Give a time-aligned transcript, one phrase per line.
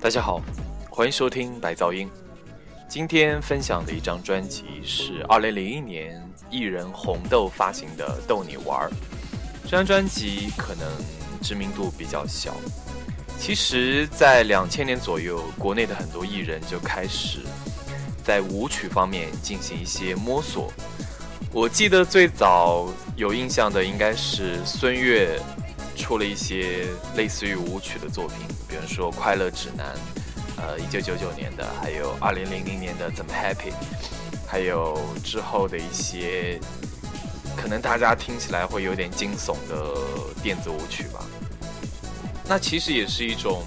[0.00, 0.42] 大家好，
[0.90, 2.08] 欢迎收听白噪音。
[2.88, 6.20] 今天分享的一张专辑是二零零一年
[6.50, 8.90] 艺人红豆发行的《逗你玩儿》。
[9.62, 10.86] 这张专辑可能
[11.40, 12.56] 知名度比较小，
[13.44, 17.40] 其实，在两千年左右，国内的很多艺人就开始
[18.22, 20.72] 在舞曲方面进行一些摸索。
[21.52, 25.40] 我记得最早有印象的应该是孙悦
[25.96, 26.86] 出了一些
[27.16, 28.36] 类似于舞曲的作品，
[28.68, 29.86] 比如说《快乐指南》，
[30.62, 33.72] 呃，一九九九年的，还有二零零零年的《怎么 Happy》，
[34.46, 36.60] 还有之后的一些。
[37.56, 39.94] 可能大家听起来会有点惊悚的
[40.42, 41.22] 电子舞曲吧，
[42.52, 43.62] 那其实也是一种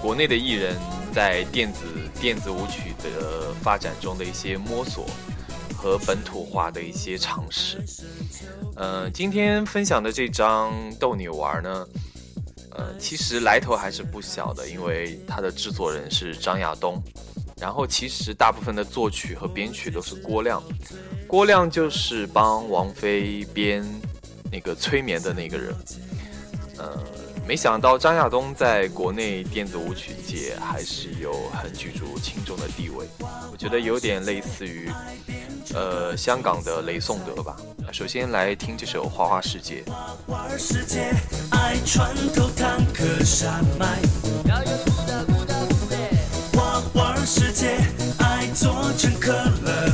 [0.00, 0.76] 国内的艺人，
[1.12, 1.80] 在电子
[2.20, 5.10] 电子舞曲的发展中的一些摸索
[5.76, 7.84] 和本土化的一些尝试。
[8.76, 11.84] 嗯，今天分享的这张逗你玩呢，
[12.76, 17.02] 呃，其实来头还是不小的，因为它的制作人是张亚东，
[17.60, 20.62] 然后其实大部分的作曲和编曲都是郭亮。
[21.26, 23.84] 郭亮就是帮王菲编
[24.52, 25.74] 那个催眠的那个人，
[26.78, 27.02] 呃，
[27.46, 33.06] 没想到张亚东在国内电子舞曲界还是有很举足轻重的地位，
[33.52, 34.90] 我觉得有点类似于，
[35.72, 37.56] 呃，香港的雷颂德吧。
[37.92, 39.84] 首先来听这首《花花世界》。
[39.92, 41.12] 花花世界，
[48.18, 49.88] 爱做成可乐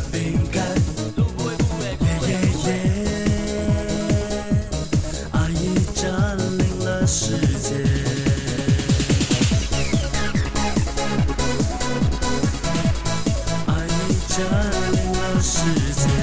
[15.43, 16.22] 世界。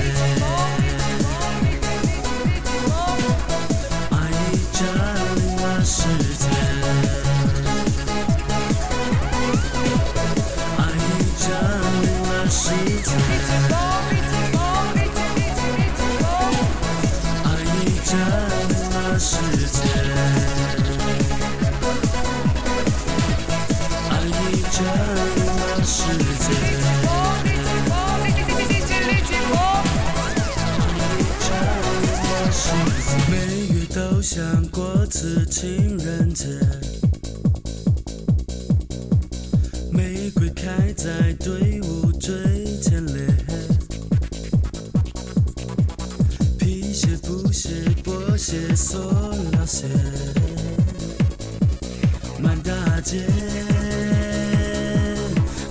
[34.32, 36.46] 想过次情人节，
[39.92, 42.32] 玫瑰开在队伍最
[42.80, 43.26] 前列，
[46.60, 47.72] 皮鞋、布鞋、
[48.04, 49.00] 波鞋、塑
[49.52, 49.88] 料鞋，
[52.40, 53.26] 满大街，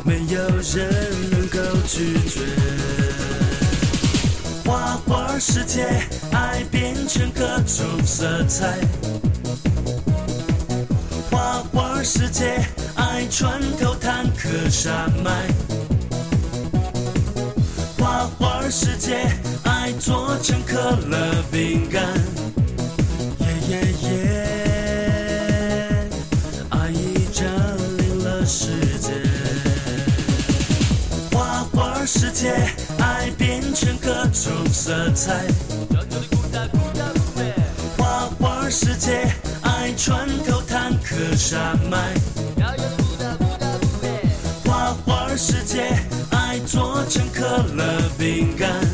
[0.04, 0.40] 没有
[0.74, 2.57] 人能够拒绝。
[5.38, 5.86] 世界，
[6.32, 8.76] 爱变成各种色彩。
[11.30, 12.60] 花花世界
[12.96, 15.46] 爱穿透坦克山脉，
[17.98, 19.30] 花花世界
[19.62, 20.76] 爱做成可
[21.08, 22.02] 乐饼干，
[23.38, 24.10] 耶耶耶，
[26.70, 27.46] 爱已占
[27.98, 28.66] 领了世
[28.98, 29.12] 界。
[31.30, 32.68] 花花世界
[33.80, 35.46] 成各种色彩，
[37.96, 40.60] 花花世界爱穿透。
[40.62, 42.12] 坦克山脉，
[44.64, 45.96] 花花世界，
[46.30, 47.46] 爱做成可
[47.76, 48.87] 乐饼干。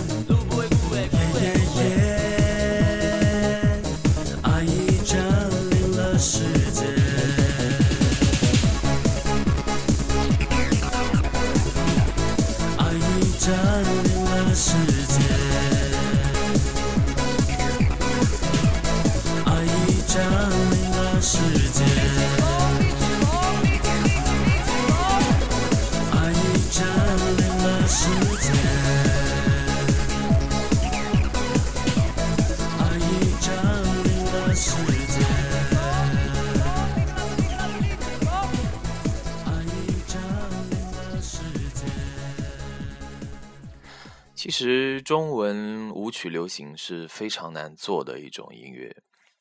[44.37, 48.95] 其实，中文舞曲流行是非常难做的一种音乐，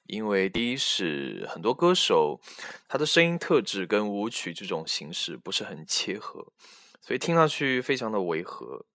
[0.06, 2.40] 因为第一是很多歌手
[2.88, 6.48] 他的声音特质跟舞曲这种形式不是很切合，
[7.02, 8.86] 所以听上去非常的违和。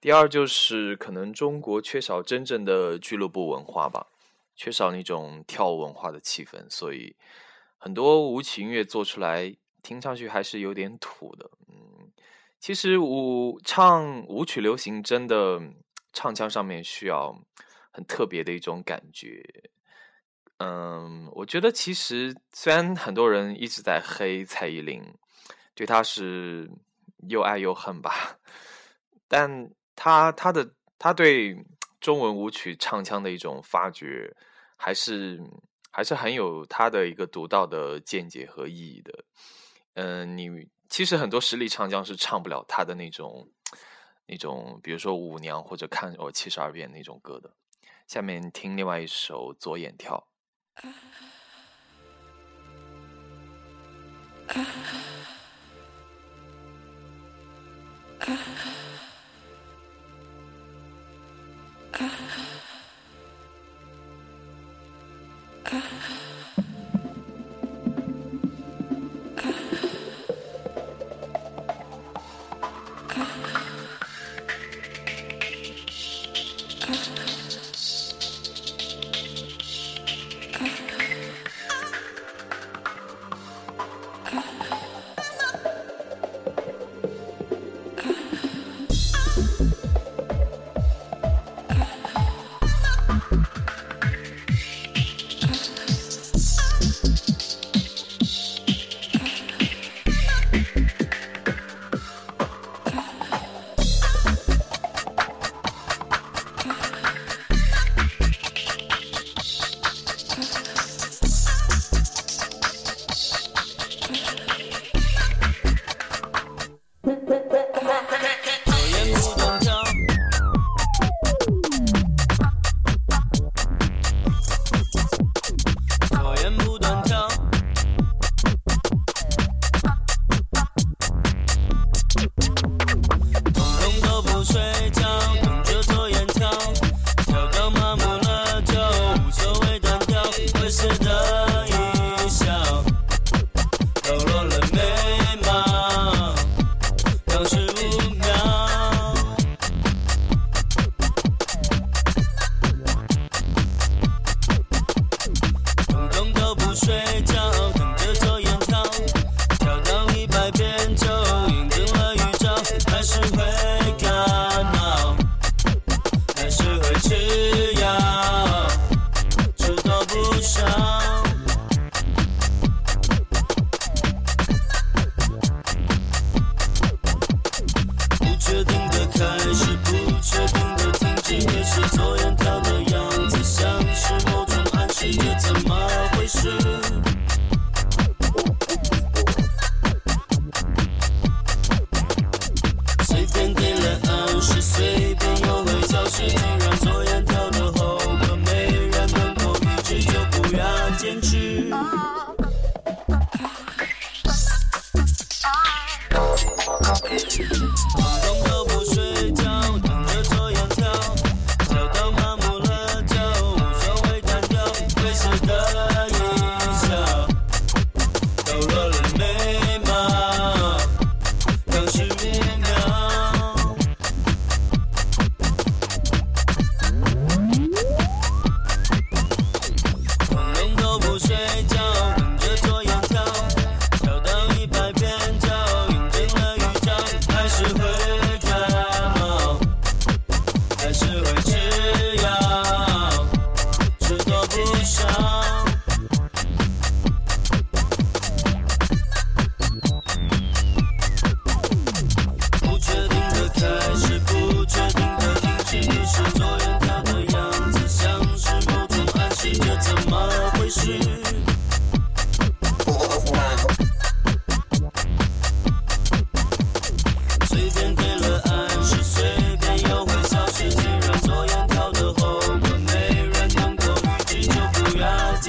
[0.00, 4.08] 第二就是可能中国缺少真正的俱乐部文化吧，
[4.56, 7.14] 缺少那种跳舞文化的气氛，所以
[7.78, 11.50] 很多舞曲音乐做出来听上去还是有点土的。
[11.68, 12.10] 嗯，
[12.58, 15.60] 其实舞唱舞曲流行真的
[16.12, 17.40] 唱腔上面需要
[17.92, 19.70] 很特别的一种感觉。
[20.64, 25.02] 嗯，我觉得其实虽然很多人一直在黑蔡依林，
[25.74, 26.70] 对她是
[27.28, 28.38] 又爱又恨吧，
[29.26, 31.56] 但她她的她对
[32.00, 34.32] 中文舞曲唱腔的一种发掘，
[34.76, 35.42] 还是
[35.90, 39.24] 还是很有她的一个独到的见解和意义的。
[39.94, 43.50] 嗯，你其实很多实力唱将是唱不了他的那种
[44.26, 47.50] 那种，比如说舞娘或者看我七十二变那种歌的。
[48.06, 50.28] 下面听另外一首左眼跳。
[50.76, 50.88] Ah.
[58.28, 58.91] uh, uh.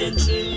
[0.06, 0.53] attention.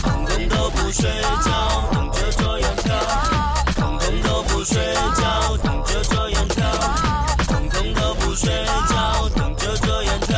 [0.00, 1.10] 通通都不睡
[1.44, 2.94] 觉，等着这样跳，
[3.74, 6.70] 统统都不睡觉，等着这样跳，
[7.46, 10.36] 统统都不睡觉，等着这样跳。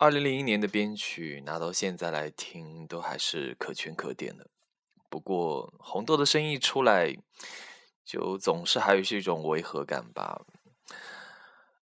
[0.00, 4.46] 二零零一年的编曲拿到现在来听，都还是可圈可点的。
[5.10, 7.16] 不过红豆的声音出来，
[8.08, 10.40] 就总是还有是一种违和感吧。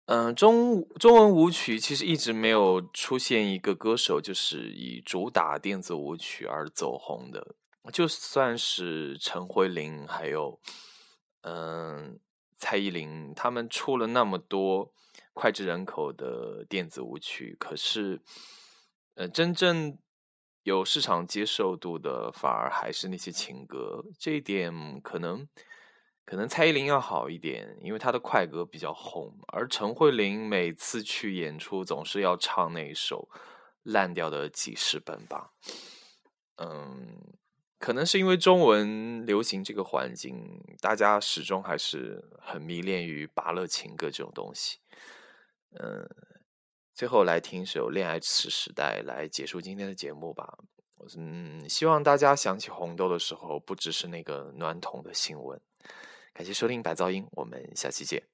[0.07, 7.55] 嗯，中中文舞曲其实一直没有出现一个歌手就是以主打电子舞曲而走红的。
[7.93, 10.59] 就算是陈慧琳，还有
[11.43, 12.19] 嗯
[12.57, 14.95] 蔡依林，他们出了那么多
[15.35, 18.23] 脍炙人口的电子舞曲，可是
[19.17, 19.99] 呃真正。
[20.65, 24.03] 有市场接受度的，反而还是那些情歌。
[24.19, 25.47] 这一点可能，
[26.25, 29.37] 可能蔡依林要好一点，因为她的快歌比较红。
[29.49, 33.29] 而陈慧琳每次去演出，总是要唱那一首
[33.83, 35.53] 烂掉的记事本吧。
[36.57, 37.37] 嗯，
[37.79, 44.79] 可能是因为中文流行这个环境，大家始终还是很迷恋于拔乐情歌这种东西。
[45.79, 46.09] 嗯。
[46.95, 50.59] 最后来听一首《恋爱时时代》来结束今天的节目吧。
[51.19, 55.61] 嗯，希望大家想起红豆的时候，不只是那个暖桶的新闻。
[56.35, 58.34] 感谢收听白噪音，我们下期见。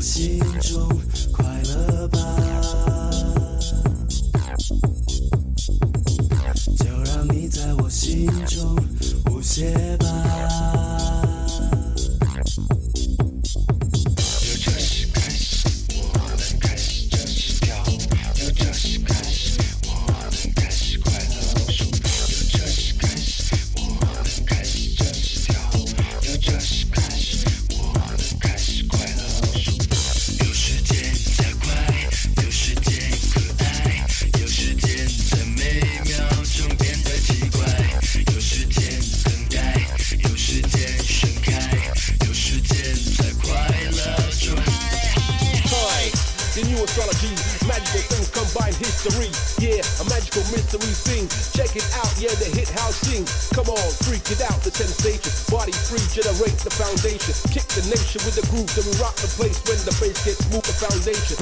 [0.00, 0.88] 心中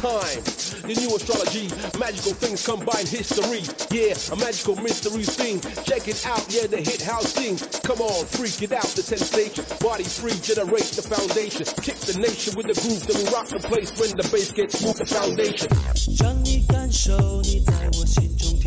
[0.04, 0.44] time.
[0.84, 3.64] The new astrology, magical things combine history.
[3.88, 5.64] Yeah, a magical mystery thing.
[5.88, 7.56] Check it out, yeah, the hit house sing.
[7.88, 9.64] Come on, freak it out, the sensation.
[9.80, 11.66] Body free, generate the foundation.
[11.80, 14.84] Kick the nation with the groove, then we rock the place when the bass gets
[14.84, 15.72] moved, the foundation.
[16.20, 18.67] 让你感受你在我心中跳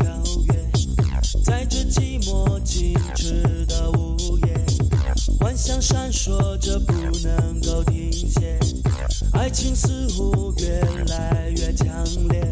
[1.52, 4.64] 在这寂寞静止的午夜，
[5.38, 8.58] 幻想闪烁着不能够停歇。
[9.34, 11.86] 爱情似乎越来越强
[12.30, 12.50] 烈，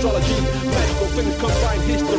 [0.00, 0.32] astrology,
[0.64, 2.16] magical things combine history.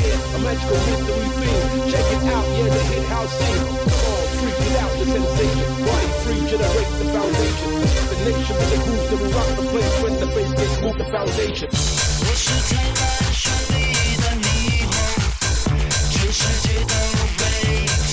[0.00, 1.92] Yeah, a magical mystery scene.
[1.92, 3.68] Check it out, yeah, the hit house scene.
[3.84, 5.68] Come on, freak it out, the sensation.
[5.84, 7.70] Body free, generate the foundation.
[8.08, 10.98] The nation with the groove that will rock the place when the bass gets moved,
[10.98, 11.68] the foundation.
[11.68, 13.76] 我是最燃烧你
[14.16, 14.48] 的霓
[14.88, 14.90] 虹，
[16.08, 16.94] 全世界都
[17.36, 18.07] 被。